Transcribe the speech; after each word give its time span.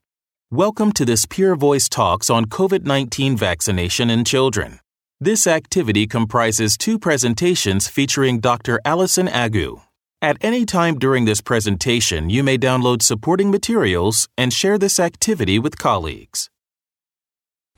Welcome 0.49 0.93
to 0.93 1.03
this 1.03 1.25
Peer 1.25 1.57
Voice 1.57 1.89
Talks 1.89 2.29
on 2.29 2.45
COVID 2.45 2.85
19 2.85 3.35
vaccination 3.35 4.09
in 4.09 4.23
children. 4.23 4.79
This 5.19 5.47
activity 5.47 6.07
comprises 6.07 6.77
two 6.77 6.97
presentations 6.97 7.89
featuring 7.89 8.39
Dr. 8.39 8.79
Allison 8.85 9.27
Agwu. 9.27 9.81
At 10.19 10.37
any 10.41 10.65
time 10.65 10.97
during 10.97 11.25
this 11.25 11.41
presentation, 11.41 12.31
you 12.31 12.41
may 12.41 12.57
download 12.57 13.03
supporting 13.03 13.51
materials 13.51 14.27
and 14.35 14.51
share 14.51 14.79
this 14.79 14.99
activity 14.99 15.59
with 15.59 15.77
colleagues. 15.77 16.49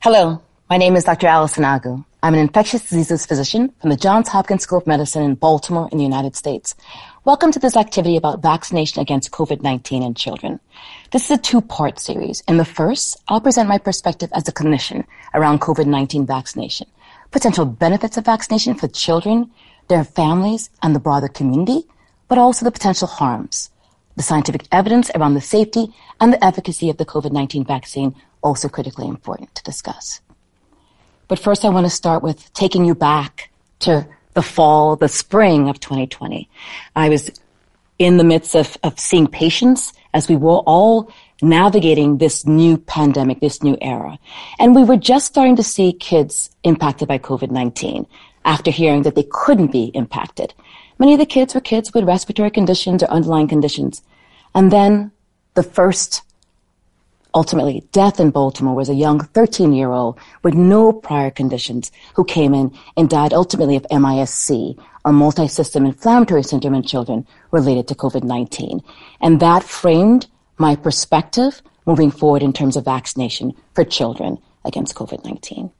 Hello, 0.00 0.40
my 0.70 0.78
name 0.78 0.96
is 0.96 1.04
Dr. 1.04 1.26
Allison 1.26 1.64
Agwu. 1.64 2.02
I'm 2.22 2.32
an 2.32 2.40
infectious 2.40 2.88
diseases 2.88 3.26
physician 3.26 3.74
from 3.78 3.90
the 3.90 3.96
Johns 3.96 4.28
Hopkins 4.28 4.62
School 4.62 4.78
of 4.78 4.86
Medicine 4.86 5.22
in 5.22 5.34
Baltimore 5.34 5.90
in 5.92 5.98
the 5.98 6.04
United 6.04 6.34
States. 6.34 6.74
Welcome 7.26 7.52
to 7.52 7.58
this 7.58 7.76
activity 7.76 8.16
about 8.16 8.40
vaccination 8.40 9.02
against 9.02 9.32
COVID-19 9.32 10.02
in 10.02 10.14
children. 10.14 10.60
This 11.10 11.26
is 11.26 11.32
a 11.32 11.42
two-part 11.42 11.98
series. 11.98 12.42
In 12.48 12.56
the 12.56 12.64
first, 12.64 13.18
I'll 13.28 13.42
present 13.42 13.68
my 13.68 13.76
perspective 13.76 14.30
as 14.32 14.48
a 14.48 14.52
clinician 14.52 15.04
around 15.34 15.60
COVID-19 15.60 16.26
vaccination, 16.26 16.86
potential 17.32 17.66
benefits 17.66 18.16
of 18.16 18.24
vaccination 18.24 18.76
for 18.76 18.88
children, 18.88 19.50
their 19.88 20.04
families, 20.04 20.70
and 20.82 20.94
the 20.94 21.00
broader 21.00 21.28
community, 21.28 21.84
but 22.30 22.38
also 22.38 22.64
the 22.64 22.70
potential 22.70 23.08
harms. 23.08 23.70
The 24.16 24.22
scientific 24.22 24.62
evidence 24.70 25.10
around 25.14 25.34
the 25.34 25.40
safety 25.40 25.92
and 26.20 26.32
the 26.32 26.42
efficacy 26.42 26.88
of 26.88 26.96
the 26.96 27.04
COVID-19 27.04 27.66
vaccine 27.66 28.14
also 28.40 28.68
critically 28.68 29.08
important 29.08 29.52
to 29.56 29.62
discuss. 29.64 30.20
But 31.26 31.40
first, 31.40 31.64
I 31.64 31.70
want 31.70 31.86
to 31.86 31.90
start 31.90 32.22
with 32.22 32.52
taking 32.52 32.84
you 32.84 32.94
back 32.94 33.50
to 33.80 34.06
the 34.34 34.42
fall, 34.42 34.94
the 34.94 35.08
spring 35.08 35.68
of 35.68 35.80
2020. 35.80 36.48
I 36.94 37.08
was 37.08 37.32
in 37.98 38.16
the 38.16 38.24
midst 38.24 38.54
of, 38.54 38.78
of 38.84 38.98
seeing 38.98 39.26
patients 39.26 39.92
as 40.14 40.28
we 40.28 40.36
were 40.36 40.58
all 40.66 41.12
navigating 41.42 42.18
this 42.18 42.46
new 42.46 42.78
pandemic, 42.78 43.40
this 43.40 43.60
new 43.60 43.76
era. 43.80 44.18
And 44.60 44.76
we 44.76 44.84
were 44.84 44.96
just 44.96 45.26
starting 45.26 45.56
to 45.56 45.64
see 45.64 45.92
kids 45.94 46.50
impacted 46.62 47.08
by 47.08 47.18
COVID-19 47.18 48.06
after 48.44 48.70
hearing 48.70 49.02
that 49.02 49.16
they 49.16 49.26
couldn't 49.30 49.72
be 49.72 49.86
impacted. 49.94 50.54
Many 51.00 51.14
of 51.14 51.18
the 51.18 51.24
kids 51.24 51.54
were 51.54 51.62
kids 51.62 51.94
with 51.94 52.04
respiratory 52.04 52.50
conditions 52.50 53.02
or 53.02 53.06
underlying 53.06 53.48
conditions. 53.48 54.02
And 54.54 54.70
then 54.70 55.12
the 55.54 55.62
first, 55.62 56.20
ultimately, 57.34 57.88
death 57.90 58.20
in 58.20 58.30
Baltimore 58.30 58.74
was 58.74 58.90
a 58.90 58.94
young 58.94 59.20
13 59.20 59.72
year 59.72 59.92
old 59.92 60.18
with 60.42 60.52
no 60.52 60.92
prior 60.92 61.30
conditions 61.30 61.90
who 62.16 62.24
came 62.24 62.52
in 62.52 62.76
and 62.98 63.08
died 63.08 63.32
ultimately 63.32 63.76
of 63.76 63.86
MISC, 63.90 64.76
a 65.06 65.10
multi-system 65.10 65.86
inflammatory 65.86 66.42
syndrome 66.42 66.74
in 66.74 66.82
children 66.82 67.26
related 67.50 67.88
to 67.88 67.94
COVID-19. 67.94 68.84
And 69.22 69.40
that 69.40 69.64
framed 69.64 70.26
my 70.58 70.76
perspective 70.76 71.62
moving 71.86 72.10
forward 72.10 72.42
in 72.42 72.52
terms 72.52 72.76
of 72.76 72.84
vaccination 72.84 73.54
for 73.74 73.84
children 73.84 74.36
against 74.66 74.94
COVID-19. 74.96 75.72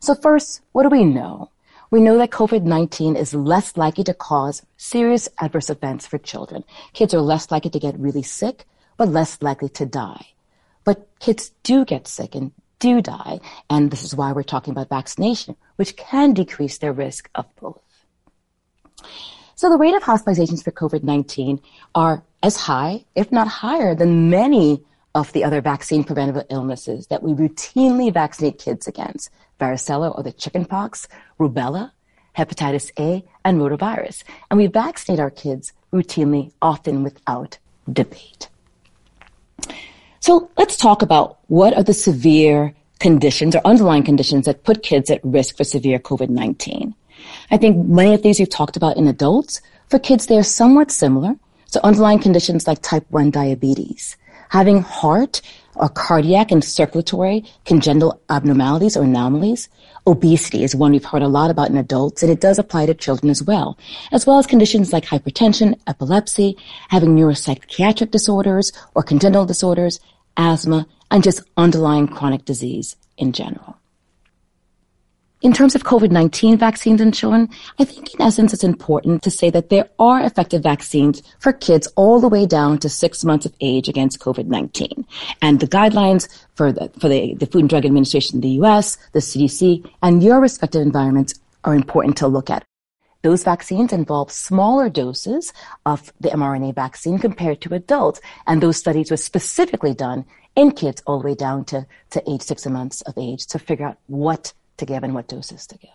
So 0.00 0.14
first, 0.14 0.62
what 0.72 0.84
do 0.84 0.88
we 0.88 1.04
know? 1.04 1.51
We 1.92 2.00
know 2.00 2.16
that 2.16 2.30
COVID-19 2.30 3.18
is 3.18 3.34
less 3.34 3.76
likely 3.76 4.02
to 4.04 4.14
cause 4.14 4.62
serious 4.78 5.28
adverse 5.38 5.68
events 5.68 6.06
for 6.06 6.16
children. 6.16 6.64
Kids 6.94 7.12
are 7.12 7.20
less 7.20 7.50
likely 7.50 7.68
to 7.68 7.78
get 7.78 7.98
really 7.98 8.22
sick, 8.22 8.64
but 8.96 9.10
less 9.10 9.42
likely 9.42 9.68
to 9.68 9.84
die. 9.84 10.28
But 10.84 11.06
kids 11.20 11.50
do 11.62 11.84
get 11.84 12.08
sick 12.08 12.34
and 12.34 12.52
do 12.78 13.02
die, 13.02 13.40
and 13.68 13.90
this 13.90 14.04
is 14.04 14.14
why 14.14 14.32
we're 14.32 14.42
talking 14.42 14.72
about 14.72 14.88
vaccination, 14.88 15.54
which 15.76 15.98
can 15.98 16.32
decrease 16.32 16.78
their 16.78 16.94
risk 16.94 17.28
of 17.34 17.44
both. 17.60 17.82
So 19.54 19.68
the 19.68 19.76
rate 19.76 19.94
of 19.94 20.02
hospitalizations 20.02 20.64
for 20.64 20.72
COVID-19 20.72 21.60
are 21.94 22.24
as 22.42 22.56
high, 22.56 23.04
if 23.14 23.30
not 23.30 23.48
higher, 23.48 23.94
than 23.94 24.30
many 24.30 24.82
of 25.14 25.32
the 25.32 25.44
other 25.44 25.60
vaccine 25.60 26.04
preventable 26.04 26.44
illnesses 26.50 27.06
that 27.08 27.22
we 27.22 27.32
routinely 27.32 28.12
vaccinate 28.12 28.58
kids 28.58 28.86
against 28.86 29.30
varicella 29.60 30.16
or 30.16 30.22
the 30.22 30.32
chickenpox, 30.32 31.06
rubella, 31.38 31.92
hepatitis 32.36 32.90
A, 32.98 33.24
and 33.44 33.58
rotavirus. 33.58 34.24
And 34.50 34.58
we 34.58 34.66
vaccinate 34.66 35.20
our 35.20 35.30
kids 35.30 35.72
routinely, 35.92 36.52
often 36.62 37.02
without 37.02 37.58
debate. 37.92 38.48
So 40.20 40.50
let's 40.56 40.76
talk 40.76 41.02
about 41.02 41.38
what 41.48 41.76
are 41.76 41.82
the 41.82 41.92
severe 41.92 42.74
conditions 43.00 43.54
or 43.54 43.60
underlying 43.64 44.04
conditions 44.04 44.46
that 44.46 44.64
put 44.64 44.82
kids 44.82 45.10
at 45.10 45.20
risk 45.24 45.56
for 45.56 45.64
severe 45.64 45.98
COVID-19. 45.98 46.94
I 47.50 47.56
think 47.56 47.86
many 47.86 48.14
of 48.14 48.22
these 48.22 48.38
we've 48.38 48.48
talked 48.48 48.76
about 48.76 48.96
in 48.96 49.06
adults. 49.08 49.60
For 49.88 49.98
kids, 49.98 50.26
they 50.26 50.38
are 50.38 50.42
somewhat 50.42 50.90
similar. 50.90 51.34
So 51.66 51.80
underlying 51.82 52.20
conditions 52.20 52.66
like 52.66 52.80
type 52.82 53.04
1 53.10 53.30
diabetes, 53.30 54.16
having 54.52 54.82
heart 54.82 55.40
or 55.76 55.88
cardiac 55.88 56.50
and 56.50 56.62
circulatory 56.62 57.42
congenital 57.64 58.20
abnormalities 58.28 58.98
or 58.98 59.04
anomalies. 59.04 59.70
Obesity 60.06 60.62
is 60.62 60.76
one 60.76 60.92
we've 60.92 61.06
heard 61.06 61.22
a 61.22 61.28
lot 61.28 61.50
about 61.50 61.70
in 61.70 61.78
adults, 61.78 62.22
and 62.22 62.30
it 62.30 62.40
does 62.40 62.58
apply 62.58 62.84
to 62.84 62.92
children 62.92 63.30
as 63.30 63.42
well, 63.42 63.78
as 64.12 64.26
well 64.26 64.38
as 64.38 64.46
conditions 64.46 64.92
like 64.92 65.06
hypertension, 65.06 65.78
epilepsy, 65.86 66.54
having 66.90 67.16
neuropsychiatric 67.16 68.10
disorders 68.10 68.72
or 68.94 69.02
congenital 69.02 69.46
disorders, 69.46 70.00
asthma, 70.36 70.86
and 71.10 71.22
just 71.22 71.40
underlying 71.56 72.06
chronic 72.06 72.44
disease 72.44 72.96
in 73.16 73.32
general. 73.32 73.78
In 75.42 75.52
terms 75.52 75.74
of 75.74 75.82
COVID-19 75.82 76.56
vaccines 76.56 77.00
in 77.00 77.10
children, 77.10 77.48
I 77.80 77.84
think 77.84 78.14
in 78.14 78.22
essence 78.22 78.52
it's 78.52 78.62
important 78.62 79.24
to 79.24 79.30
say 79.30 79.50
that 79.50 79.70
there 79.70 79.90
are 79.98 80.20
effective 80.20 80.62
vaccines 80.62 81.20
for 81.40 81.52
kids 81.52 81.88
all 81.96 82.20
the 82.20 82.28
way 82.28 82.46
down 82.46 82.78
to 82.78 82.88
six 82.88 83.24
months 83.24 83.44
of 83.44 83.52
age 83.60 83.88
against 83.88 84.20
COVID-19. 84.20 85.04
And 85.42 85.58
the 85.58 85.66
guidelines 85.66 86.28
for 86.54 86.70
the, 86.70 86.92
for 87.00 87.08
the, 87.08 87.34
the 87.34 87.46
Food 87.46 87.62
and 87.62 87.68
Drug 87.68 87.84
Administration 87.84 88.36
in 88.36 88.40
the 88.42 88.56
U.S., 88.60 88.96
the 89.14 89.18
CDC, 89.18 89.84
and 90.00 90.22
your 90.22 90.38
respective 90.38 90.80
environments 90.80 91.34
are 91.64 91.74
important 91.74 92.16
to 92.18 92.28
look 92.28 92.48
at. 92.48 92.64
Those 93.22 93.42
vaccines 93.42 93.92
involve 93.92 94.30
smaller 94.30 94.88
doses 94.88 95.52
of 95.84 96.12
the 96.20 96.28
mRNA 96.28 96.76
vaccine 96.76 97.18
compared 97.18 97.60
to 97.62 97.74
adults. 97.74 98.20
And 98.46 98.62
those 98.62 98.76
studies 98.76 99.10
were 99.10 99.16
specifically 99.16 99.92
done 99.92 100.24
in 100.54 100.70
kids 100.70 101.02
all 101.04 101.18
the 101.18 101.26
way 101.26 101.34
down 101.34 101.64
to, 101.64 101.84
to 102.10 102.30
age 102.30 102.42
six 102.42 102.64
months 102.66 103.00
of 103.02 103.14
age 103.18 103.46
to 103.46 103.58
figure 103.58 103.86
out 103.86 103.98
what 104.06 104.52
to 104.76 104.86
give 104.86 105.02
and 105.02 105.14
what 105.14 105.28
doses 105.28 105.66
to 105.68 105.78
give. 105.78 105.90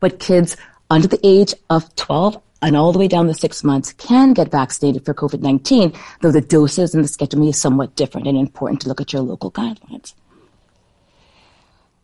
But 0.00 0.18
kids 0.18 0.56
under 0.90 1.08
the 1.08 1.20
age 1.24 1.54
of 1.70 1.94
12 1.96 2.40
and 2.62 2.76
all 2.76 2.92
the 2.92 2.98
way 2.98 3.08
down 3.08 3.26
to 3.26 3.34
six 3.34 3.62
months 3.62 3.92
can 3.92 4.32
get 4.32 4.50
vaccinated 4.50 5.04
for 5.04 5.14
COVID-19, 5.14 5.96
though 6.22 6.32
the 6.32 6.40
doses 6.40 6.94
and 6.94 7.04
the 7.04 7.08
schedule 7.08 7.40
may 7.40 7.46
be 7.46 7.52
somewhat 7.52 7.94
different 7.94 8.26
and 8.26 8.38
important 8.38 8.80
to 8.82 8.88
look 8.88 9.00
at 9.00 9.12
your 9.12 9.22
local 9.22 9.50
guidelines. 9.50 10.14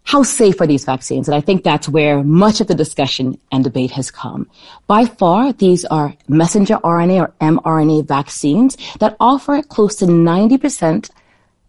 How 0.03 0.23
safe 0.23 0.61
are 0.61 0.67
these 0.67 0.85
vaccines? 0.85 1.29
And 1.29 1.35
I 1.35 1.41
think 1.41 1.63
that's 1.63 1.89
where 1.89 2.23
much 2.25 2.61
of 2.61 2.67
the 2.67 2.75
discussion 2.75 3.39
and 3.53 3.63
debate 3.63 3.93
has 3.93 4.11
come. 4.11 4.51
By 4.87 5.07
far, 5.07 5.53
these 5.53 5.85
are 5.85 6.15
messenger 6.27 6.79
RNA 6.79 7.21
or 7.21 7.35
mRNA 7.41 8.09
vaccines 8.09 8.77
that 8.99 9.17
offer 9.21 9.63
close 9.63 9.97
to 9.97 10.07
90% 10.07 11.11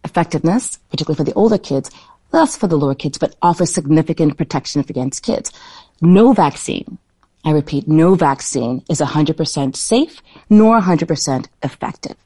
effectiveness, 0.04 0.78
particularly 0.90 1.16
for 1.16 1.24
the 1.24 1.34
older 1.34 1.58
kids, 1.58 1.90
less 2.32 2.56
for 2.56 2.66
the 2.66 2.76
lower 2.78 2.94
kids, 2.94 3.18
but 3.18 3.36
offers 3.42 3.72
significant 3.72 4.36
protection 4.36 4.84
against 4.88 5.22
kids. 5.22 5.52
No 6.00 6.32
vaccine, 6.32 6.98
I 7.44 7.50
repeat, 7.50 7.88
no 7.88 8.14
vaccine 8.14 8.84
is 8.88 9.00
100% 9.00 9.76
safe 9.76 10.22
nor 10.48 10.80
100% 10.80 11.46
effective. 11.62 12.16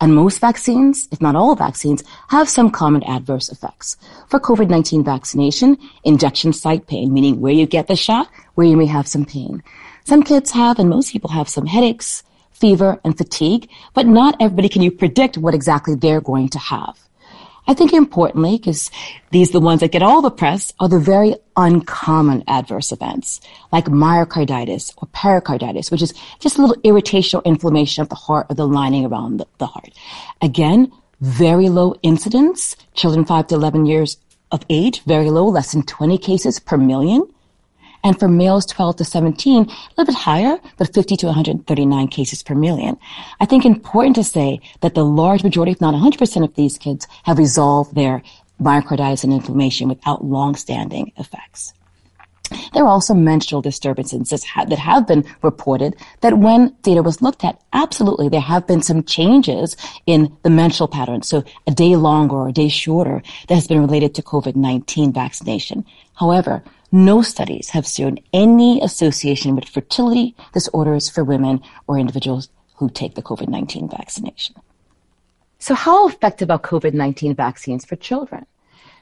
And 0.00 0.14
most 0.14 0.40
vaccines, 0.40 1.08
if 1.12 1.20
not 1.20 1.36
all 1.36 1.54
vaccines, 1.54 2.02
have 2.28 2.48
some 2.48 2.70
common 2.70 3.02
adverse 3.04 3.48
effects. 3.48 3.96
For 4.28 4.40
COVID-19 4.40 5.04
vaccination, 5.04 5.78
injection 6.02 6.52
site 6.52 6.86
pain, 6.86 7.12
meaning 7.12 7.40
where 7.40 7.52
you 7.52 7.66
get 7.66 7.86
the 7.86 7.96
shot, 7.96 8.28
where 8.54 8.66
you 8.66 8.76
may 8.76 8.86
have 8.86 9.06
some 9.06 9.24
pain. 9.24 9.62
Some 10.04 10.22
kids 10.22 10.50
have, 10.50 10.78
and 10.78 10.90
most 10.90 11.12
people 11.12 11.30
have 11.30 11.48
some 11.48 11.66
headaches, 11.66 12.22
fever, 12.50 13.00
and 13.04 13.16
fatigue, 13.16 13.70
but 13.94 14.06
not 14.06 14.36
everybody 14.40 14.68
can 14.68 14.82
you 14.82 14.90
predict 14.90 15.38
what 15.38 15.54
exactly 15.54 15.94
they're 15.94 16.20
going 16.20 16.48
to 16.50 16.58
have. 16.58 16.98
I 17.66 17.74
think 17.74 17.92
importantly, 17.92 18.58
because 18.58 18.90
these 19.30 19.50
are 19.50 19.54
the 19.54 19.60
ones 19.60 19.80
that 19.80 19.92
get 19.92 20.02
all 20.02 20.20
the 20.20 20.30
press, 20.30 20.72
are 20.80 20.88
the 20.88 20.98
very 20.98 21.36
uncommon 21.56 22.44
adverse 22.46 22.92
events, 22.92 23.40
like 23.72 23.86
myocarditis 23.86 24.92
or 24.98 25.08
pericarditis, 25.12 25.90
which 25.90 26.02
is 26.02 26.12
just 26.40 26.58
a 26.58 26.60
little 26.60 26.76
irritation 26.84 27.38
or 27.38 27.42
inflammation 27.44 28.02
of 28.02 28.10
the 28.10 28.14
heart 28.14 28.46
or 28.50 28.54
the 28.54 28.68
lining 28.68 29.06
around 29.06 29.38
the, 29.38 29.46
the 29.58 29.66
heart. 29.66 29.90
Again, 30.42 30.92
very 31.20 31.70
low 31.70 31.94
incidence, 32.02 32.76
children 32.92 33.24
5 33.24 33.46
to 33.48 33.54
11 33.54 33.86
years 33.86 34.18
of 34.52 34.64
age, 34.68 35.02
very 35.04 35.30
low, 35.30 35.48
less 35.48 35.72
than 35.72 35.82
20 35.84 36.18
cases 36.18 36.58
per 36.58 36.76
million. 36.76 37.26
And 38.04 38.18
for 38.18 38.28
males 38.28 38.66
12 38.66 38.96
to 38.96 39.04
17, 39.04 39.62
a 39.62 39.66
little 39.96 40.04
bit 40.04 40.14
higher, 40.14 40.58
but 40.76 40.94
50 40.94 41.16
to 41.16 41.26
139 41.26 42.08
cases 42.08 42.42
per 42.42 42.54
million. 42.54 42.96
I 43.40 43.46
think 43.46 43.64
important 43.64 44.14
to 44.16 44.24
say 44.24 44.60
that 44.82 44.94
the 44.94 45.04
large 45.04 45.42
majority, 45.42 45.72
if 45.72 45.80
not 45.80 45.94
100% 45.94 46.44
of 46.44 46.54
these 46.54 46.78
kids 46.78 47.08
have 47.24 47.38
resolved 47.38 47.94
their 47.94 48.22
myocarditis 48.60 49.24
and 49.24 49.32
inflammation 49.32 49.88
without 49.88 50.24
long-standing 50.24 51.12
effects. 51.16 51.72
There 52.74 52.84
are 52.84 52.88
also 52.88 53.14
menstrual 53.14 53.62
disturbances 53.62 54.28
that 54.28 54.78
have 54.78 55.06
been 55.06 55.24
reported 55.42 55.96
that 56.20 56.38
when 56.38 56.76
data 56.82 57.02
was 57.02 57.22
looked 57.22 57.42
at, 57.42 57.60
absolutely 57.72 58.28
there 58.28 58.40
have 58.40 58.66
been 58.66 58.82
some 58.82 59.02
changes 59.02 59.76
in 60.06 60.36
the 60.42 60.50
menstrual 60.50 60.88
pattern. 60.88 61.22
So 61.22 61.42
a 61.66 61.70
day 61.70 61.96
longer 61.96 62.36
or 62.36 62.48
a 62.48 62.52
day 62.52 62.68
shorter 62.68 63.22
that 63.48 63.54
has 63.54 63.66
been 63.66 63.80
related 63.80 64.14
to 64.16 64.22
COVID-19 64.22 65.14
vaccination. 65.14 65.84
However, 66.14 66.62
no 66.94 67.22
studies 67.22 67.70
have 67.70 67.86
shown 67.88 68.18
any 68.32 68.80
association 68.80 69.56
with 69.56 69.68
fertility 69.68 70.36
disorders 70.52 71.10
for 71.10 71.24
women 71.24 71.60
or 71.88 71.98
individuals 71.98 72.48
who 72.76 72.88
take 72.88 73.16
the 73.16 73.22
COVID-19 73.22 73.90
vaccination. 73.90 74.54
So 75.58 75.74
how 75.74 76.06
effective 76.06 76.52
are 76.52 76.58
COVID-19 76.58 77.34
vaccines 77.36 77.84
for 77.84 77.96
children? 77.96 78.46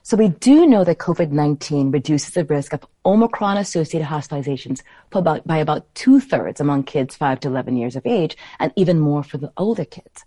So 0.05 0.17
we 0.17 0.29
do 0.29 0.67
know 0.67 0.85
that 0.85 0.99
COVID-19 0.99 1.93
reduces 1.93 2.31
the 2.31 2.47
risk 2.47 2.73
of 2.73 2.87
Omicron 3.05 3.59
associated 3.59 4.09
hospitalizations 4.09 4.81
by 5.11 5.59
about 5.59 5.95
two 5.95 6.19
thirds 6.19 6.63
among 6.63 6.85
kids 6.85 7.15
5 7.15 7.41
to 7.41 7.49
11 7.49 7.77
years 7.77 7.95
of 7.95 8.07
age 8.07 8.39
and 8.59 8.73
even 8.75 9.01
more 9.01 9.23
for 9.23 9.37
the 9.37 9.53
older 9.59 9.85
kids. 9.85 10.25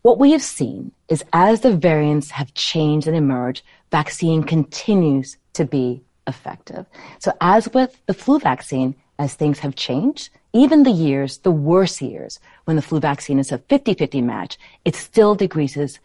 What 0.00 0.18
we 0.18 0.32
have 0.32 0.42
seen 0.42 0.92
is 1.08 1.24
as 1.34 1.60
the 1.60 1.76
variants 1.76 2.30
have 2.30 2.54
changed 2.54 3.06
and 3.06 3.16
emerged, 3.16 3.62
vaccine 3.90 4.44
continues 4.44 5.36
to 5.52 5.66
be 5.66 6.00
effective. 6.26 6.86
So 7.18 7.32
as 7.40 7.68
with 7.72 8.00
the 8.06 8.14
flu 8.14 8.38
vaccine, 8.38 8.94
as 9.18 9.34
things 9.34 9.60
have 9.60 9.74
changed, 9.76 10.30
even 10.52 10.82
the 10.82 10.90
years, 10.90 11.38
the 11.38 11.50
worst 11.50 12.00
years, 12.00 12.38
when 12.64 12.76
the 12.76 12.82
flu 12.82 13.00
vaccine 13.00 13.38
is 13.38 13.52
a 13.52 13.58
50-50 13.58 14.22
match, 14.22 14.58
it 14.84 14.94
still 14.94 15.34
decreases 15.34 16.00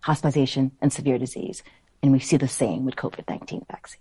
hospitalization 0.00 0.72
and 0.80 0.92
severe 0.92 1.18
disease. 1.18 1.62
And 2.02 2.12
we 2.12 2.20
see 2.20 2.36
the 2.36 2.48
same 2.48 2.84
with 2.84 2.96
COVID-19 2.96 3.66
vaccine. 3.66 4.00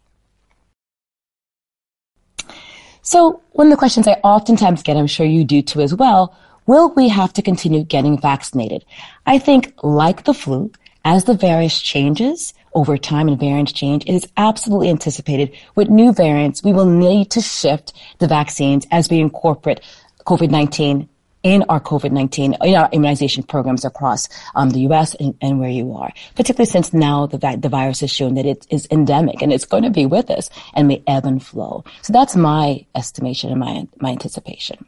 So 3.01 3.41
one 3.51 3.67
of 3.67 3.71
the 3.71 3.77
questions 3.77 4.07
I 4.07 4.19
oftentimes 4.23 4.83
get, 4.83 4.97
I'm 4.97 5.07
sure 5.07 5.25
you 5.25 5.43
do 5.43 5.61
too 5.61 5.81
as 5.81 5.93
well, 5.95 6.35
will 6.67 6.93
we 6.93 7.09
have 7.09 7.33
to 7.33 7.41
continue 7.41 7.83
getting 7.83 8.19
vaccinated? 8.19 8.85
I 9.25 9.39
think 9.39 9.73
like 9.81 10.25
the 10.25 10.33
flu, 10.33 10.71
as 11.03 11.23
the 11.23 11.33
virus 11.33 11.81
changes 11.81 12.53
over 12.73 12.97
time 12.97 13.27
and 13.27 13.39
variants 13.39 13.71
change, 13.71 14.03
it 14.05 14.13
is 14.13 14.27
absolutely 14.37 14.89
anticipated 14.89 15.51
with 15.75 15.89
new 15.89 16.11
variants, 16.11 16.63
we 16.63 16.73
will 16.73 16.85
need 16.85 17.31
to 17.31 17.41
shift 17.41 17.93
the 18.19 18.27
vaccines 18.27 18.85
as 18.91 19.09
we 19.09 19.19
incorporate 19.19 19.81
COVID-19 20.25 21.07
in 21.43 21.63
our 21.69 21.79
COVID-19, 21.79 22.57
in 22.65 22.75
our 22.75 22.89
immunization 22.91 23.43
programs 23.43 23.85
across 23.85 24.27
um, 24.55 24.71
the 24.71 24.81
U.S. 24.81 25.15
And, 25.15 25.35
and, 25.41 25.59
where 25.59 25.69
you 25.69 25.93
are, 25.95 26.11
particularly 26.35 26.69
since 26.69 26.93
now 26.93 27.27
the, 27.27 27.37
the 27.37 27.69
virus 27.69 28.01
has 28.01 28.11
shown 28.11 28.35
that 28.35 28.45
it 28.45 28.67
is 28.69 28.87
endemic 28.91 29.41
and 29.41 29.53
it's 29.53 29.65
going 29.65 29.83
to 29.83 29.89
be 29.89 30.05
with 30.05 30.29
us 30.29 30.49
and 30.73 30.87
may 30.87 31.01
ebb 31.07 31.25
and 31.25 31.43
flow. 31.43 31.85
So 32.01 32.11
that's 32.11 32.35
my 32.35 32.85
estimation 32.93 33.51
and 33.51 33.59
my, 33.59 33.87
my 33.99 34.09
anticipation. 34.11 34.85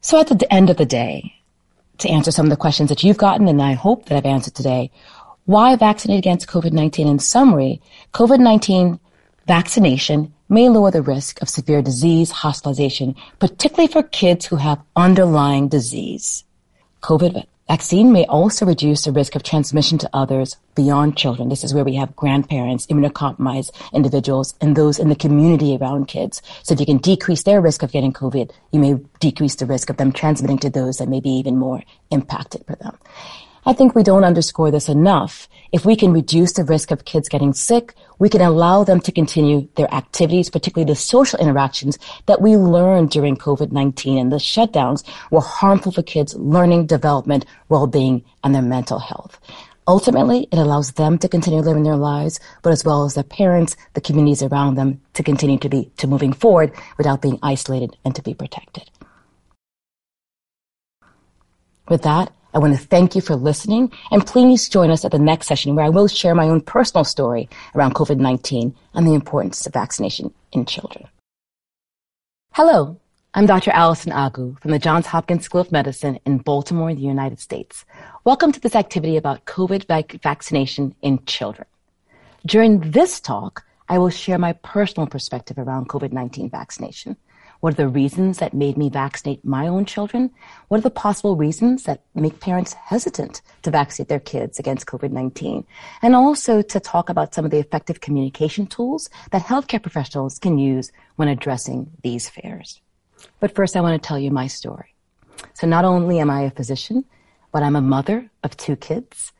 So 0.00 0.18
at 0.20 0.28
the 0.28 0.52
end 0.52 0.70
of 0.70 0.78
the 0.78 0.86
day, 0.86 1.34
to 1.98 2.08
answer 2.08 2.30
some 2.30 2.46
of 2.46 2.50
the 2.50 2.56
questions 2.56 2.88
that 2.88 3.02
you've 3.02 3.18
gotten 3.18 3.48
and 3.48 3.60
I 3.60 3.72
hope 3.72 4.06
that 4.06 4.16
I've 4.16 4.24
answered 4.24 4.54
today, 4.54 4.90
why 5.48 5.74
vaccinate 5.76 6.18
against 6.18 6.46
COVID-19? 6.46 7.06
In 7.06 7.18
summary, 7.18 7.80
COVID-19 8.12 9.00
vaccination 9.46 10.34
may 10.50 10.68
lower 10.68 10.90
the 10.90 11.00
risk 11.00 11.40
of 11.40 11.48
severe 11.48 11.80
disease 11.80 12.30
hospitalization, 12.30 13.14
particularly 13.38 13.90
for 13.90 14.02
kids 14.02 14.44
who 14.44 14.56
have 14.56 14.82
underlying 14.94 15.68
disease. 15.68 16.44
COVID 17.00 17.46
vaccine 17.66 18.12
may 18.12 18.26
also 18.26 18.66
reduce 18.66 19.04
the 19.04 19.12
risk 19.12 19.34
of 19.36 19.42
transmission 19.42 19.96
to 19.96 20.10
others 20.12 20.58
beyond 20.74 21.16
children. 21.16 21.48
This 21.48 21.64
is 21.64 21.72
where 21.72 21.84
we 21.84 21.94
have 21.94 22.14
grandparents, 22.14 22.86
immunocompromised 22.88 23.70
individuals, 23.94 24.54
and 24.60 24.76
those 24.76 24.98
in 24.98 25.08
the 25.08 25.16
community 25.16 25.78
around 25.78 26.08
kids. 26.08 26.42
So 26.62 26.74
if 26.74 26.80
you 26.80 26.84
can 26.84 26.98
decrease 26.98 27.44
their 27.44 27.62
risk 27.62 27.82
of 27.82 27.90
getting 27.90 28.12
COVID, 28.12 28.50
you 28.72 28.80
may 28.80 28.96
decrease 29.18 29.54
the 29.54 29.64
risk 29.64 29.88
of 29.88 29.96
them 29.96 30.12
transmitting 30.12 30.58
to 30.58 30.68
those 30.68 30.98
that 30.98 31.08
may 31.08 31.20
be 31.20 31.30
even 31.30 31.56
more 31.56 31.82
impacted 32.10 32.66
for 32.66 32.76
them. 32.76 32.98
I 33.68 33.74
think 33.74 33.94
we 33.94 34.02
don't 34.02 34.24
underscore 34.24 34.70
this 34.70 34.88
enough. 34.88 35.46
If 35.72 35.84
we 35.84 35.94
can 35.94 36.14
reduce 36.14 36.54
the 36.54 36.64
risk 36.64 36.90
of 36.90 37.04
kids 37.04 37.28
getting 37.28 37.52
sick, 37.52 37.92
we 38.18 38.30
can 38.30 38.40
allow 38.40 38.82
them 38.82 38.98
to 39.00 39.12
continue 39.12 39.68
their 39.74 39.92
activities, 39.92 40.48
particularly 40.48 40.90
the 40.90 40.96
social 40.96 41.38
interactions 41.38 41.98
that 42.24 42.40
we 42.40 42.56
learned 42.56 43.10
during 43.10 43.36
COVID-19 43.36 44.18
and 44.18 44.32
the 44.32 44.36
shutdowns 44.36 45.04
were 45.30 45.42
harmful 45.42 45.92
for 45.92 46.02
kids' 46.02 46.34
learning, 46.34 46.86
development, 46.86 47.44
well-being, 47.68 48.24
and 48.42 48.54
their 48.54 48.62
mental 48.62 49.00
health. 49.00 49.38
Ultimately, 49.86 50.48
it 50.50 50.56
allows 50.56 50.92
them 50.92 51.18
to 51.18 51.28
continue 51.28 51.60
living 51.60 51.82
their 51.82 51.94
lives, 51.94 52.40
but 52.62 52.72
as 52.72 52.86
well 52.86 53.04
as 53.04 53.16
their 53.16 53.22
parents, 53.22 53.76
the 53.92 54.00
communities 54.00 54.42
around 54.42 54.76
them 54.76 54.98
to 55.12 55.22
continue 55.22 55.58
to 55.58 55.68
be, 55.68 55.92
to 55.98 56.06
moving 56.06 56.32
forward 56.32 56.72
without 56.96 57.20
being 57.20 57.38
isolated 57.42 57.98
and 58.02 58.14
to 58.14 58.22
be 58.22 58.32
protected. 58.32 58.90
With 61.86 62.00
that, 62.04 62.32
I 62.58 62.60
want 62.60 62.76
to 62.76 62.86
thank 62.86 63.14
you 63.14 63.20
for 63.20 63.36
listening 63.36 63.92
and 64.10 64.26
please 64.26 64.68
join 64.68 64.90
us 64.90 65.04
at 65.04 65.12
the 65.12 65.18
next 65.20 65.46
session 65.46 65.76
where 65.76 65.84
I 65.84 65.90
will 65.90 66.08
share 66.08 66.34
my 66.34 66.48
own 66.48 66.60
personal 66.60 67.04
story 67.04 67.48
around 67.76 67.94
COVID-19 67.94 68.74
and 68.94 69.06
the 69.06 69.14
importance 69.14 69.64
of 69.64 69.72
vaccination 69.72 70.34
in 70.50 70.66
children. 70.66 71.06
Hello, 72.54 72.98
I'm 73.32 73.46
Dr. 73.46 73.70
Allison 73.70 74.10
Agwu 74.10 74.58
from 74.58 74.72
the 74.72 74.80
Johns 74.80 75.06
Hopkins 75.06 75.44
School 75.44 75.60
of 75.60 75.70
Medicine 75.70 76.18
in 76.26 76.38
Baltimore, 76.38 76.92
the 76.92 77.00
United 77.00 77.38
States. 77.38 77.84
Welcome 78.24 78.50
to 78.50 78.58
this 78.58 78.74
activity 78.74 79.16
about 79.16 79.44
COVID 79.44 79.86
vac- 79.86 80.20
vaccination 80.20 80.96
in 81.00 81.24
children. 81.26 81.68
During 82.44 82.80
this 82.90 83.20
talk, 83.20 83.64
I 83.88 83.98
will 83.98 84.10
share 84.10 84.36
my 84.36 84.54
personal 84.54 85.06
perspective 85.06 85.58
around 85.58 85.90
COVID-19 85.90 86.50
vaccination. 86.50 87.16
What 87.60 87.72
are 87.72 87.76
the 87.76 87.88
reasons 87.88 88.38
that 88.38 88.54
made 88.54 88.76
me 88.76 88.88
vaccinate 88.88 89.44
my 89.44 89.66
own 89.66 89.84
children? 89.84 90.30
What 90.68 90.78
are 90.78 90.82
the 90.82 90.90
possible 90.90 91.34
reasons 91.34 91.82
that 91.84 92.04
make 92.14 92.38
parents 92.38 92.72
hesitant 92.72 93.42
to 93.62 93.72
vaccinate 93.72 94.08
their 94.08 94.20
kids 94.20 94.60
against 94.60 94.86
COVID-19? 94.86 95.64
And 96.00 96.14
also 96.14 96.62
to 96.62 96.78
talk 96.78 97.08
about 97.08 97.34
some 97.34 97.44
of 97.44 97.50
the 97.50 97.58
effective 97.58 98.00
communication 98.00 98.68
tools 98.68 99.10
that 99.32 99.42
healthcare 99.42 99.82
professionals 99.82 100.38
can 100.38 100.56
use 100.56 100.92
when 101.16 101.26
addressing 101.26 101.90
these 102.04 102.28
fears. 102.28 102.80
But 103.40 103.56
first, 103.56 103.76
I 103.76 103.80
want 103.80 104.00
to 104.00 104.06
tell 104.06 104.20
you 104.20 104.30
my 104.30 104.46
story. 104.46 104.94
So 105.54 105.66
not 105.66 105.84
only 105.84 106.20
am 106.20 106.30
I 106.30 106.42
a 106.42 106.52
physician, 106.52 107.04
but 107.50 107.64
I'm 107.64 107.74
a 107.74 107.80
mother 107.80 108.30
of 108.44 108.56
two 108.56 108.76
kids. 108.76 109.32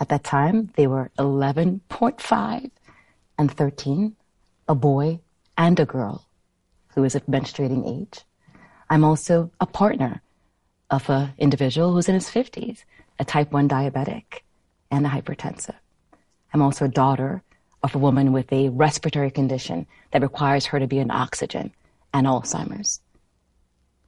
At 0.00 0.08
that 0.08 0.24
time, 0.24 0.72
they 0.74 0.88
were 0.88 1.12
11.5 1.20 2.70
and 3.38 3.50
13, 3.52 4.16
a 4.66 4.74
boy 4.74 5.20
and 5.56 5.78
a 5.78 5.86
girl 5.86 6.23
who 6.94 7.04
is 7.04 7.14
of 7.14 7.26
menstruating 7.26 8.00
age. 8.00 8.22
I'm 8.90 9.04
also 9.04 9.50
a 9.60 9.66
partner 9.66 10.22
of 10.90 11.08
an 11.10 11.32
individual 11.38 11.92
who's 11.92 12.08
in 12.08 12.14
his 12.14 12.30
50s, 12.30 12.84
a 13.18 13.24
type 13.24 13.52
1 13.52 13.68
diabetic 13.68 14.42
and 14.90 15.06
a 15.06 15.08
hypertensive. 15.08 15.74
I'm 16.52 16.62
also 16.62 16.84
a 16.84 16.88
daughter 16.88 17.42
of 17.82 17.94
a 17.94 17.98
woman 17.98 18.32
with 18.32 18.52
a 18.52 18.68
respiratory 18.70 19.30
condition 19.30 19.86
that 20.12 20.22
requires 20.22 20.66
her 20.66 20.78
to 20.78 20.86
be 20.86 21.00
on 21.00 21.10
oxygen 21.10 21.72
and 22.12 22.26
Alzheimer's 22.26 23.00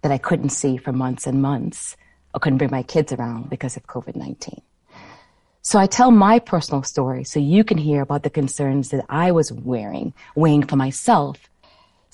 that 0.02 0.12
I 0.12 0.18
couldn't 0.18 0.50
see 0.50 0.76
for 0.76 0.92
months 0.92 1.26
and 1.26 1.42
months 1.42 1.96
or 2.32 2.40
couldn't 2.40 2.58
bring 2.58 2.70
my 2.70 2.82
kids 2.82 3.12
around 3.12 3.50
because 3.50 3.76
of 3.76 3.86
COVID-19. 3.86 4.60
So 5.62 5.80
I 5.80 5.86
tell 5.86 6.12
my 6.12 6.38
personal 6.38 6.84
story 6.84 7.24
so 7.24 7.40
you 7.40 7.64
can 7.64 7.76
hear 7.76 8.02
about 8.02 8.22
the 8.22 8.30
concerns 8.30 8.90
that 8.90 9.04
I 9.08 9.32
was 9.32 9.50
wearing, 9.50 10.14
weighing 10.36 10.62
for 10.62 10.76
myself 10.76 11.38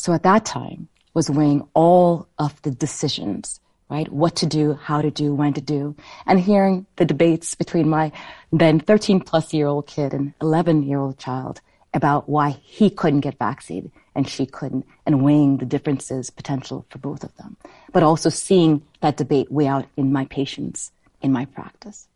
so 0.03 0.13
at 0.13 0.25
that 0.25 0.45
time 0.45 0.89
was 1.15 1.31
weighing 1.31 1.63
all 1.75 2.27
of 2.37 2.61
the 2.63 2.73
decisions, 2.73 3.61
right? 3.89 4.11
What 4.13 4.35
to 4.37 4.47
do, 4.47 4.73
how 4.73 5.01
to 5.01 5.13
do, 5.13 5.33
when 5.33 5.53
to 5.53 5.61
do, 5.61 5.95
and 6.27 6.41
hearing 6.41 6.87
the 6.97 7.05
debates 7.05 7.55
between 7.55 7.89
my 7.89 8.11
then 8.51 8.81
13 8.81 9.21
plus 9.21 9.55
year 9.55 9.69
old 9.69 9.87
kid 9.87 10.13
and 10.13 10.35
11 10.43 10.83
year 10.83 10.99
old 10.99 11.19
child 11.19 11.61
about 11.95 12.29
why 12.29 12.51
he 12.51 12.91
couldn't 12.91 13.21
get 13.21 13.39
vaccinated 13.39 13.93
and 14.17 14.29
she 14.29 14.45
couldn't, 14.45 14.87
and 15.07 15.23
weighing 15.23 15.59
the 15.59 15.67
differences 15.67 16.31
potential 16.31 16.85
for 16.91 16.99
both 16.99 17.23
of 17.23 17.33
them, 17.37 17.57
but 17.93 18.03
also 18.03 18.29
seeing 18.29 18.83
that 19.03 19.17
debate 19.17 19.53
weigh 19.53 19.69
out 19.69 19.87
in 19.97 20.13
my 20.13 20.25
patients, 20.25 20.91
in 21.21 21.31
my 21.31 21.45
practice. 21.45 22.09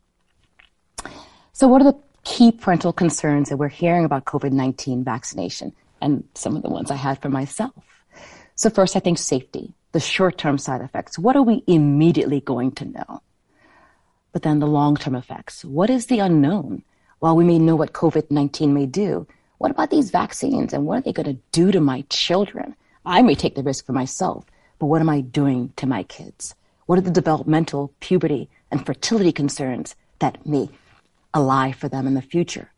So 1.53 1.69
what 1.69 1.83
are 1.83 1.93
the 1.93 1.99
key 2.25 2.51
parental 2.51 2.93
concerns 2.93 3.49
that 3.49 3.59
we're 3.59 3.69
hearing 3.69 4.05
about 4.05 4.25
COVID-19 4.25 5.05
vaccination? 5.05 5.73
And 6.01 6.25
some 6.35 6.57
of 6.57 6.63
the 6.63 6.71
ones 6.71 6.91
I 6.91 6.97
had 6.97 7.21
for 7.21 7.29
myself. 7.29 7.75
So 8.55 8.71
first, 8.71 8.97
I 8.97 9.01
think 9.01 9.19
safety, 9.19 9.75
the 9.93 10.01
short-term 10.01 10.59
side 10.59 10.81
effects. 10.81 11.19
What 11.19 11.37
are 11.37 11.43
we 11.43 11.63
immediately 11.67 12.41
going 12.41 12.73
to 12.73 12.85
know? 12.87 13.23
But 14.33 14.43
then 14.43 14.59
the 14.59 14.67
long-term 14.67 15.15
effects. 15.15 15.65
What 15.65 15.91
is 15.91 16.07
the 16.07 16.21
unknown? 16.21 16.83
While 17.19 17.37
we 17.37 17.45
may 17.45 17.59
know 17.59 17.77
what 17.77 17.93
COVID-19 17.93 18.69
may 18.69 18.87
do, 18.87 19.27
What 19.59 19.71
about 19.71 19.91
these 19.91 20.11
vaccines 20.11 20.73
and 20.73 20.87
what 20.87 20.99
are 20.99 21.01
they 21.03 21.13
going 21.13 21.35
to 21.35 21.43
do 21.53 21.73
to 21.73 21.81
my 21.81 22.03
children? 22.11 22.77
I 23.05 23.23
may 23.23 23.35
take 23.35 23.55
the 23.55 23.63
risk 23.63 23.87
for 23.87 23.93
myself, 23.93 24.45
but 24.79 24.87
what 24.87 25.01
am 25.01 25.09
I 25.09 25.21
doing 25.21 25.73
to 25.77 25.87
my 25.87 26.03
kids? 26.03 26.55
What 26.87 26.99
are 26.99 27.03
the 27.03 27.11
developmental, 27.11 27.93
puberty, 28.01 28.51
and 28.71 28.85
fertility 28.85 29.33
concerns 29.33 29.97
that 30.19 30.45
may 30.47 30.69
lie 31.35 31.73
for 31.73 31.89
them 31.89 32.07
in 32.07 32.15
the 32.15 32.23
future? 32.23 32.71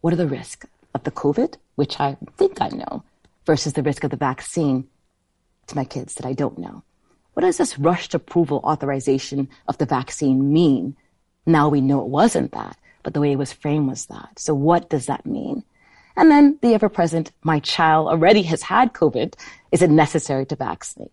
What 0.00 0.12
are 0.12 0.16
the 0.16 0.26
risks 0.26 0.66
of 0.94 1.04
the 1.04 1.10
COVID, 1.10 1.56
which 1.76 1.98
I 2.00 2.16
think 2.36 2.60
I 2.60 2.68
know, 2.68 3.04
versus 3.46 3.72
the 3.72 3.82
risk 3.82 4.04
of 4.04 4.10
the 4.10 4.16
vaccine 4.16 4.88
to 5.66 5.76
my 5.76 5.84
kids 5.84 6.14
that 6.14 6.26
I 6.26 6.32
don't 6.32 6.58
know? 6.58 6.82
What 7.34 7.42
does 7.42 7.56
this 7.56 7.78
rushed 7.78 8.14
approval 8.14 8.60
authorization 8.64 9.48
of 9.68 9.78
the 9.78 9.86
vaccine 9.86 10.52
mean? 10.52 10.96
Now 11.46 11.68
we 11.68 11.80
know 11.80 12.00
it 12.00 12.08
wasn't 12.08 12.52
that, 12.52 12.76
but 13.02 13.14
the 13.14 13.20
way 13.20 13.32
it 13.32 13.38
was 13.38 13.52
framed 13.52 13.88
was 13.88 14.06
that. 14.06 14.38
So 14.38 14.54
what 14.54 14.90
does 14.90 15.06
that 15.06 15.26
mean? 15.26 15.64
And 16.16 16.30
then 16.30 16.58
the 16.60 16.74
ever 16.74 16.88
present, 16.88 17.32
my 17.42 17.58
child 17.60 18.08
already 18.08 18.42
has 18.42 18.62
had 18.62 18.92
COVID. 18.92 19.34
Is 19.70 19.82
it 19.82 19.90
necessary 19.90 20.44
to 20.46 20.56
vaccinate? 20.56 21.12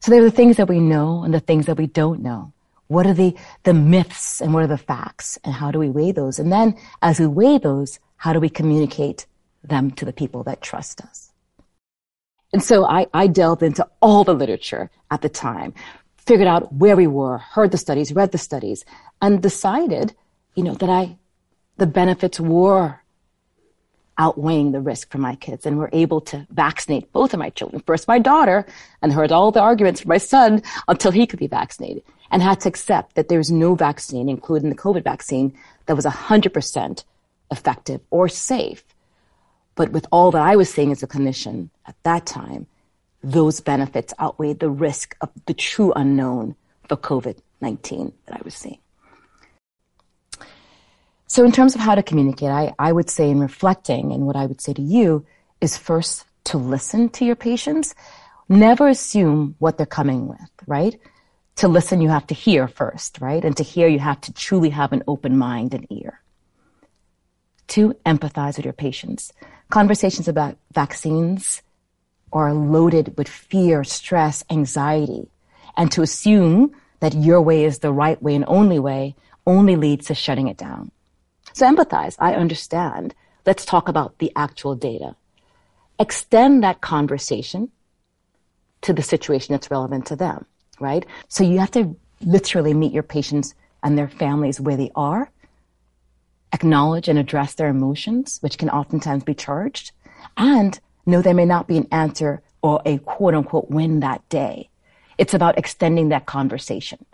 So 0.00 0.10
there 0.10 0.20
are 0.20 0.24
the 0.24 0.30
things 0.30 0.58
that 0.58 0.68
we 0.68 0.80
know 0.80 1.22
and 1.24 1.32
the 1.32 1.40
things 1.40 1.66
that 1.66 1.78
we 1.78 1.86
don't 1.86 2.20
know. 2.20 2.52
What 2.94 3.06
are 3.06 3.14
the, 3.14 3.34
the 3.64 3.74
myths 3.74 4.40
and 4.40 4.54
what 4.54 4.62
are 4.62 4.68
the 4.68 4.78
facts 4.78 5.38
and 5.44 5.52
how 5.52 5.70
do 5.70 5.78
we 5.78 5.90
weigh 5.90 6.12
those? 6.12 6.38
And 6.38 6.52
then 6.52 6.76
as 7.02 7.18
we 7.18 7.26
weigh 7.26 7.58
those, 7.58 7.98
how 8.16 8.32
do 8.32 8.40
we 8.40 8.48
communicate 8.48 9.26
them 9.62 9.90
to 9.92 10.04
the 10.04 10.12
people 10.12 10.44
that 10.44 10.62
trust 10.62 11.00
us? 11.00 11.32
And 12.52 12.62
so 12.62 12.86
I, 12.86 13.06
I 13.12 13.26
delved 13.26 13.64
into 13.64 13.86
all 14.00 14.22
the 14.22 14.32
literature 14.32 14.90
at 15.10 15.22
the 15.22 15.28
time, 15.28 15.74
figured 16.16 16.46
out 16.46 16.72
where 16.72 16.94
we 16.94 17.08
were, 17.08 17.38
heard 17.38 17.72
the 17.72 17.78
studies, 17.78 18.12
read 18.12 18.30
the 18.30 18.38
studies, 18.38 18.84
and 19.20 19.42
decided, 19.42 20.14
you 20.54 20.62
know, 20.62 20.74
that 20.74 20.88
I, 20.88 21.18
the 21.78 21.88
benefits 21.88 22.38
were 22.38 23.00
outweighing 24.18 24.72
the 24.72 24.80
risk 24.80 25.10
for 25.10 25.18
my 25.18 25.34
kids 25.36 25.66
and 25.66 25.78
were 25.78 25.90
able 25.92 26.20
to 26.20 26.46
vaccinate 26.50 27.12
both 27.12 27.34
of 27.34 27.40
my 27.40 27.50
children. 27.50 27.82
First 27.86 28.08
my 28.08 28.18
daughter 28.18 28.66
and 29.02 29.12
heard 29.12 29.32
all 29.32 29.50
the 29.50 29.60
arguments 29.60 30.00
for 30.00 30.08
my 30.08 30.18
son 30.18 30.62
until 30.88 31.10
he 31.10 31.26
could 31.26 31.38
be 31.38 31.46
vaccinated 31.46 32.02
and 32.30 32.42
had 32.42 32.60
to 32.60 32.68
accept 32.68 33.14
that 33.14 33.28
there's 33.28 33.50
no 33.50 33.74
vaccine, 33.74 34.28
including 34.28 34.70
the 34.70 34.76
COVID 34.76 35.04
vaccine, 35.04 35.56
that 35.86 35.96
was 35.96 36.06
100% 36.06 37.04
effective 37.50 38.00
or 38.10 38.28
safe. 38.28 38.84
But 39.74 39.90
with 39.90 40.06
all 40.12 40.30
that 40.30 40.42
I 40.42 40.56
was 40.56 40.70
seeing 40.70 40.92
as 40.92 41.02
a 41.02 41.06
clinician 41.06 41.70
at 41.86 41.96
that 42.04 42.26
time, 42.26 42.66
those 43.22 43.60
benefits 43.60 44.14
outweighed 44.20 44.60
the 44.60 44.70
risk 44.70 45.16
of 45.20 45.30
the 45.46 45.54
true 45.54 45.92
unknown 45.96 46.56
for 46.88 46.96
COVID-19 46.96 48.12
that 48.26 48.36
I 48.36 48.40
was 48.44 48.54
seeing. 48.54 48.78
So 51.26 51.44
in 51.44 51.52
terms 51.52 51.74
of 51.74 51.80
how 51.80 51.94
to 51.94 52.02
communicate, 52.02 52.50
I, 52.50 52.74
I 52.78 52.92
would 52.92 53.10
say 53.10 53.30
in 53.30 53.40
reflecting 53.40 54.12
and 54.12 54.26
what 54.26 54.36
I 54.36 54.46
would 54.46 54.60
say 54.60 54.72
to 54.74 54.82
you 54.82 55.26
is 55.60 55.78
first 55.78 56.24
to 56.44 56.58
listen 56.58 57.08
to 57.10 57.24
your 57.24 57.36
patients. 57.36 57.94
Never 58.48 58.88
assume 58.88 59.56
what 59.58 59.78
they're 59.78 59.86
coming 59.86 60.28
with, 60.28 60.50
right? 60.66 60.98
To 61.56 61.68
listen, 61.68 62.02
you 62.02 62.10
have 62.10 62.26
to 62.26 62.34
hear 62.34 62.68
first, 62.68 63.20
right? 63.20 63.42
And 63.44 63.56
to 63.56 63.62
hear, 63.62 63.88
you 63.88 64.00
have 64.00 64.20
to 64.22 64.32
truly 64.32 64.70
have 64.70 64.92
an 64.92 65.02
open 65.06 65.38
mind 65.38 65.72
and 65.72 65.86
ear. 65.90 66.20
Two, 67.66 67.94
empathize 68.04 68.56
with 68.56 68.66
your 68.66 68.74
patients. 68.74 69.32
Conversations 69.70 70.28
about 70.28 70.58
vaccines 70.72 71.62
are 72.32 72.52
loaded 72.52 73.16
with 73.16 73.28
fear, 73.28 73.82
stress, 73.84 74.44
anxiety. 74.50 75.30
And 75.76 75.90
to 75.92 76.02
assume 76.02 76.72
that 77.00 77.14
your 77.14 77.40
way 77.40 77.64
is 77.64 77.78
the 77.78 77.92
right 77.92 78.20
way 78.22 78.34
and 78.34 78.44
only 78.46 78.78
way 78.78 79.14
only 79.46 79.76
leads 79.76 80.06
to 80.06 80.14
shutting 80.14 80.48
it 80.48 80.56
down. 80.56 80.90
So 81.54 81.66
empathize. 81.66 82.16
I 82.18 82.34
understand. 82.34 83.14
Let's 83.46 83.64
talk 83.64 83.88
about 83.88 84.18
the 84.18 84.32
actual 84.34 84.74
data. 84.74 85.14
Extend 85.98 86.64
that 86.64 86.80
conversation 86.80 87.70
to 88.82 88.92
the 88.92 89.02
situation 89.02 89.54
that's 89.54 89.70
relevant 89.70 90.06
to 90.06 90.16
them, 90.16 90.46
right? 90.80 91.06
So 91.28 91.44
you 91.44 91.60
have 91.60 91.70
to 91.70 91.96
literally 92.20 92.74
meet 92.74 92.92
your 92.92 93.04
patients 93.04 93.54
and 93.84 93.96
their 93.96 94.08
families 94.08 94.60
where 94.60 94.76
they 94.76 94.90
are, 94.96 95.30
acknowledge 96.52 97.08
and 97.08 97.18
address 97.18 97.54
their 97.54 97.68
emotions, 97.68 98.38
which 98.40 98.58
can 98.58 98.68
oftentimes 98.68 99.22
be 99.22 99.34
charged, 99.34 99.92
and 100.36 100.80
know 101.06 101.22
there 101.22 101.34
may 101.34 101.44
not 101.44 101.68
be 101.68 101.76
an 101.76 101.86
answer 101.92 102.42
or 102.62 102.82
a 102.84 102.98
quote 102.98 103.34
unquote 103.34 103.70
win 103.70 104.00
that 104.00 104.28
day. 104.28 104.70
It's 105.18 105.34
about 105.34 105.56
extending 105.56 106.08
that 106.08 106.26
conversation. 106.26 107.04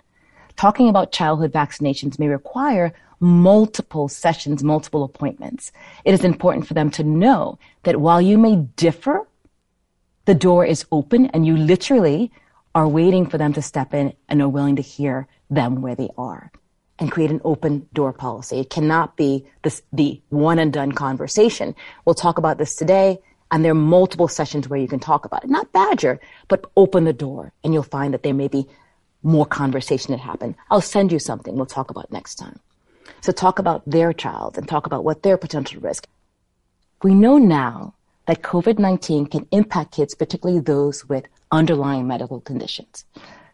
Talking 0.60 0.90
about 0.90 1.10
childhood 1.10 1.52
vaccinations 1.52 2.18
may 2.18 2.28
require 2.28 2.92
multiple 3.18 4.10
sessions, 4.10 4.62
multiple 4.62 5.04
appointments. 5.04 5.72
It 6.04 6.12
is 6.12 6.22
important 6.22 6.66
for 6.66 6.74
them 6.74 6.90
to 6.90 7.02
know 7.02 7.58
that 7.84 7.98
while 7.98 8.20
you 8.20 8.36
may 8.36 8.56
differ, 8.56 9.26
the 10.26 10.34
door 10.34 10.66
is 10.66 10.84
open 10.92 11.28
and 11.28 11.46
you 11.46 11.56
literally 11.56 12.30
are 12.74 12.86
waiting 12.86 13.24
for 13.24 13.38
them 13.38 13.54
to 13.54 13.62
step 13.62 13.94
in 13.94 14.12
and 14.28 14.42
are 14.42 14.50
willing 14.50 14.76
to 14.76 14.82
hear 14.82 15.26
them 15.48 15.80
where 15.80 15.94
they 15.94 16.10
are 16.18 16.52
and 16.98 17.10
create 17.10 17.30
an 17.30 17.40
open 17.42 17.88
door 17.94 18.12
policy. 18.12 18.60
It 18.60 18.68
cannot 18.68 19.16
be 19.16 19.46
this, 19.62 19.80
the 19.94 20.20
one 20.28 20.58
and 20.58 20.70
done 20.70 20.92
conversation. 20.92 21.74
We'll 22.04 22.14
talk 22.14 22.36
about 22.36 22.58
this 22.58 22.76
today 22.76 23.18
and 23.50 23.64
there 23.64 23.72
are 23.72 23.86
multiple 23.96 24.28
sessions 24.28 24.68
where 24.68 24.78
you 24.78 24.88
can 24.88 25.00
talk 25.00 25.24
about 25.24 25.42
it. 25.42 25.48
Not 25.48 25.72
badger, 25.72 26.20
but 26.48 26.66
open 26.76 27.04
the 27.04 27.14
door 27.14 27.54
and 27.64 27.72
you'll 27.72 27.82
find 27.82 28.12
that 28.12 28.22
there 28.22 28.34
may 28.34 28.48
be 28.48 28.68
more 29.22 29.46
conversation 29.46 30.12
that 30.12 30.20
happen. 30.20 30.56
I'll 30.70 30.80
send 30.80 31.12
you 31.12 31.18
something 31.18 31.56
we'll 31.56 31.66
talk 31.66 31.90
about 31.90 32.10
next 32.10 32.36
time. 32.36 32.58
So 33.20 33.32
talk 33.32 33.58
about 33.58 33.82
their 33.86 34.12
child 34.12 34.56
and 34.56 34.66
talk 34.66 34.86
about 34.86 35.04
what 35.04 35.22
their 35.22 35.36
potential 35.36 35.80
risk. 35.80 36.06
We 37.02 37.14
know 37.14 37.38
now 37.38 37.94
that 38.26 38.42
COVID-19 38.42 39.30
can 39.30 39.46
impact 39.50 39.92
kids, 39.92 40.14
particularly 40.14 40.60
those 40.60 41.08
with 41.08 41.26
underlying 41.50 42.06
medical 42.06 42.40
conditions. 42.40 43.04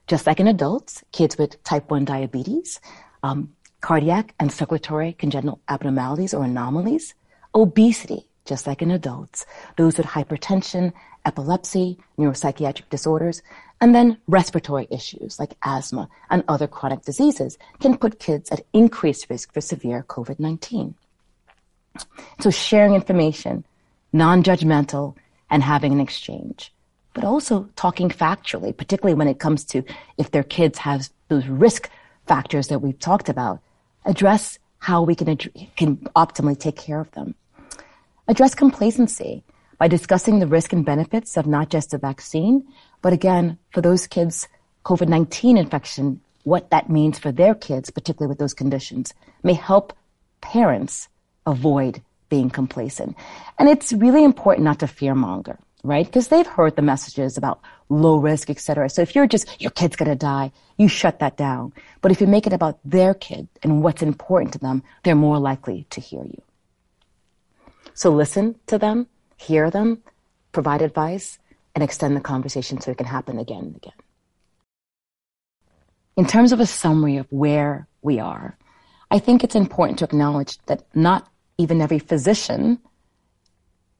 Just 0.07 0.27
like 0.27 0.39
in 0.39 0.47
adults, 0.47 1.03
kids 1.13 1.37
with 1.39 1.63
type 1.65 1.91
1 1.91 2.05
diabetes, 2.05 2.81
um, 3.23 3.53
cardiac 3.81 4.35
and 4.39 4.53
circulatory 4.53 5.13
congenital 5.13 5.61
abnormalities 5.69 6.35
or 6.35 6.45
anomalies, 6.45 7.15
obesity, 7.55 8.29
just 8.45 8.67
like 8.67 8.83
in 8.83 8.91
adults, 8.91 9.47
those 9.77 9.97
with 9.97 10.07
hypertension, 10.07 10.93
epilepsy, 11.25 11.99
neuropsychiatric 12.19 12.89
disorders, 12.89 13.43
and 13.80 13.95
then 13.95 14.18
respiratory 14.26 14.87
issues 14.90 15.38
like 15.38 15.56
asthma 15.62 16.09
and 16.30 16.45
other 16.49 16.66
chronic 16.66 17.02
diseases 17.02 17.59
can 17.80 17.97
put 17.97 18.18
kids 18.18 18.50
at 18.50 18.64
increased 18.73 19.28
risk 19.28 19.52
for 19.52 19.61
severe 19.61 20.04
COVID-19. 20.09 20.95
So 22.40 22.50
sharing 22.50 22.95
information, 22.95 23.64
non-judgmental, 24.12 25.14
and 25.50 25.62
having 25.62 25.92
an 25.92 26.00
exchange, 26.00 26.73
but 27.14 27.25
also 27.25 27.68
talking 27.76 28.09
factually, 28.09 28.76
particularly 28.76 29.14
when 29.14 29.28
it 29.28 29.38
comes 29.38 29.64
to 29.66 29.83
if 30.18 30.30
their 30.30 30.42
kids 30.42 30.78
have 30.78 31.09
those 31.28 31.47
risk 31.47 31.90
factors 32.26 32.68
that 32.68 32.80
we've 32.80 32.99
talked 32.99 33.28
about, 33.28 33.61
address 34.04 34.59
how 34.78 35.02
we 35.02 35.14
can, 35.14 35.37
can 35.76 35.97
optimally 36.16 36.59
take 36.59 36.76
care 36.76 37.00
of 37.00 37.11
them. 37.12 37.35
Address 38.28 38.54
complacency 38.54 39.45
by 39.78 39.88
discussing 39.88 40.38
the 40.38 40.47
risk 40.47 40.73
and 40.73 40.85
benefits 40.85 41.37
of 41.37 41.47
not 41.47 41.68
just 41.68 41.90
the 41.90 41.99
vaccine, 41.99 42.66
but 43.02 43.12
again, 43.12 43.59
for 43.73 43.80
those 43.80 44.06
kids, 44.06 44.49
COVID-19 44.85 45.59
infection, 45.59 46.21
what 46.45 46.71
that 46.71 46.88
means 46.88 47.18
for 47.18 47.33
their 47.33 47.54
kids, 47.54 47.90
particularly 47.90 48.28
with 48.28 48.38
those 48.38 48.54
conditions, 48.54 49.12
may 49.42 49.52
help 49.52 49.92
parents 50.40 51.09
avoid 51.45 52.02
being 52.28 52.50
complacent. 52.50 53.16
And 53.59 53.68
it's 53.68 53.92
really 53.92 54.25
important 54.25 54.64
not 54.64 54.78
to 54.80 54.87
fearmonger, 54.87 55.59
right? 55.83 56.06
Because 56.06 56.28
they've 56.28 56.47
heard 56.47 56.76
the 56.76 56.83
messages 56.83 57.37
about 57.37 57.61
low 57.88 58.16
risk, 58.16 58.50
et 58.50 58.59
cetera. 58.61 58.88
So 58.88 59.02
if 59.02 59.14
you're 59.14 59.26
just, 59.26 59.61
your 59.61 59.71
kid's 59.71 59.97
going 59.97 60.11
to 60.11 60.16
die, 60.16 60.52
you 60.76 60.88
shut 60.88 61.21
that 61.21 61.37
down. 61.37 61.73
But 62.00 62.12
if 62.12 62.21
you 62.21 62.26
make 62.26 62.47
it 62.47 62.52
about 62.52 62.78
their 62.85 63.14
kid 63.14 63.49
and 63.62 63.83
what's 63.83 64.02
important 64.02 64.52
to 64.54 64.59
them, 64.59 64.83
they're 65.02 65.14
more 65.14 65.38
likely 65.38 65.87
to 65.90 66.00
hear 66.00 66.25
you. 66.25 66.42
So 67.95 68.11
listen 68.11 68.56
to 68.66 68.78
them, 68.78 69.06
hear 69.37 69.71
them, 69.71 70.02
provide 70.52 70.83
advice, 70.83 71.38
and 71.75 71.85
extend 71.85 72.16
the 72.16 72.21
conversation 72.21 72.81
so 72.81 72.90
it 72.90 72.99
can 72.99 73.07
happen 73.07 73.38
again 73.38 73.64
and 73.64 73.76
again. 73.76 73.93
In 76.16 76.26
terms 76.26 76.52
of 76.52 76.61
a 76.61 76.66
summary 76.66 77.19
of 77.19 77.26
where 77.31 77.87
we 78.00 78.19
are, 78.19 78.57
I 79.11 79.19
think 79.19 79.45
it's 79.45 79.55
important 79.55 79.99
to 79.99 80.07
acknowledge 80.07 80.59
that 80.66 80.87
not 80.95 81.28
even 81.59 81.81
every 81.81 81.99
physician 81.99 82.81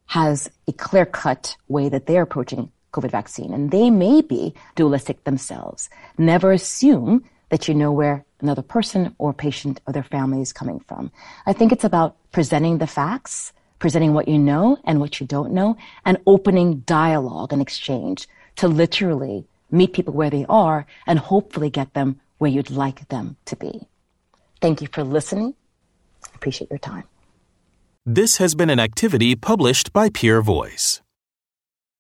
has 0.07 0.51
a 0.67 0.73
clear 0.73 1.05
cut 1.05 1.57
way 1.69 1.89
that 1.89 2.07
they're 2.07 2.23
approaching 2.23 2.73
COVID 2.93 3.11
vaccine, 3.11 3.53
and 3.53 3.71
they 3.71 3.91
may 3.91 4.23
be 4.23 4.55
dualistic 4.75 5.25
themselves. 5.25 5.91
Never 6.17 6.53
assume 6.53 7.25
that 7.51 7.69
you 7.69 7.75
know 7.75 7.93
where 7.93 8.25
another 8.41 8.63
person 8.63 9.15
or 9.19 9.33
patient 9.33 9.81
or 9.87 9.93
their 9.93 10.03
family 10.03 10.41
is 10.41 10.53
coming 10.53 10.81
from. 10.81 11.11
I 11.45 11.53
think 11.53 11.73
it's 11.73 11.85
about 11.85 12.17
presenting 12.33 12.79
the 12.79 12.87
facts 12.87 13.53
presenting 13.79 14.15
what 14.15 14.29
you 14.29 14.39
know 14.39 14.79
and 14.85 15.01
what 15.01 15.21
you 15.21 15.27
don't 15.27 15.53
know, 15.53 15.77
and 16.05 16.19
opening 16.27 16.81
dialogue 16.81 17.53
and 17.53 17.63
exchange 17.63 18.29
to 18.57 18.69
literally 18.69 19.47
meet 19.71 19.93
people 19.93 20.15
where 20.15 20.31
they 20.31 20.47
are 20.49 20.87
and 21.07 21.19
hopefully 21.19 21.71
get 21.71 21.93
them 21.95 22.21
where 22.39 22.51
you'd 22.51 22.71
like 22.71 23.09
them 23.09 23.37
to 23.47 23.57
be. 23.57 23.81
Thank 24.61 24.81
you 24.81 24.89
for 24.93 25.05
listening. 25.05 25.55
Appreciate 26.35 26.71
your 26.71 26.79
time. 26.79 27.05
This 28.05 28.37
has 28.37 28.55
been 28.55 28.71
an 28.71 28.79
activity 28.79 29.35
published 29.35 29.93
by 29.93 30.11
Peer 30.11 30.41
Voice. 30.41 31.03